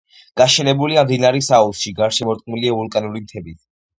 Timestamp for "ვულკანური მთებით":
2.79-3.61